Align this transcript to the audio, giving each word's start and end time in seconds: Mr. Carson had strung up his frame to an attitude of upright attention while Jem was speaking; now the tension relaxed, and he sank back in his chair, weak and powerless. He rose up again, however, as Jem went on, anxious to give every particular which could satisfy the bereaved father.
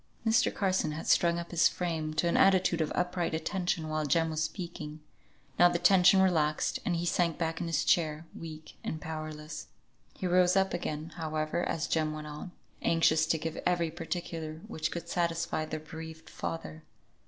Mr. 0.25 0.51
Carson 0.51 0.93
had 0.93 1.05
strung 1.05 1.37
up 1.37 1.51
his 1.51 1.67
frame 1.67 2.11
to 2.15 2.27
an 2.27 2.35
attitude 2.35 2.81
of 2.81 2.91
upright 2.95 3.35
attention 3.35 3.87
while 3.87 4.03
Jem 4.03 4.31
was 4.31 4.41
speaking; 4.41 4.99
now 5.59 5.69
the 5.69 5.77
tension 5.77 6.23
relaxed, 6.23 6.79
and 6.83 6.95
he 6.95 7.05
sank 7.05 7.37
back 7.37 7.61
in 7.61 7.67
his 7.67 7.85
chair, 7.85 8.25
weak 8.35 8.73
and 8.83 8.99
powerless. 8.99 9.67
He 10.17 10.25
rose 10.25 10.55
up 10.55 10.73
again, 10.73 11.09
however, 11.17 11.63
as 11.63 11.85
Jem 11.85 12.13
went 12.13 12.25
on, 12.25 12.49
anxious 12.81 13.27
to 13.27 13.37
give 13.37 13.61
every 13.63 13.91
particular 13.91 14.61
which 14.67 14.89
could 14.89 15.07
satisfy 15.07 15.65
the 15.65 15.77
bereaved 15.79 16.31
father. 16.31 16.81